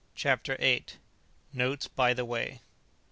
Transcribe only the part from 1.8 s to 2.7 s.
BY THE WAY.